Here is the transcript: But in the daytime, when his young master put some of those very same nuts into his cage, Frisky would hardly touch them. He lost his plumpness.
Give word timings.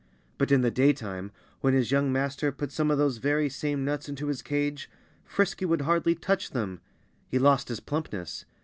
But 0.39 0.51
in 0.51 0.61
the 0.61 0.71
daytime, 0.71 1.31
when 1.59 1.75
his 1.75 1.91
young 1.91 2.11
master 2.11 2.51
put 2.51 2.71
some 2.71 2.89
of 2.89 2.97
those 2.97 3.17
very 3.17 3.49
same 3.49 3.85
nuts 3.85 4.09
into 4.09 4.25
his 4.29 4.41
cage, 4.41 4.89
Frisky 5.23 5.63
would 5.65 5.81
hardly 5.81 6.15
touch 6.15 6.49
them. 6.49 6.79
He 7.27 7.37
lost 7.37 7.67
his 7.67 7.79
plumpness. 7.81 8.45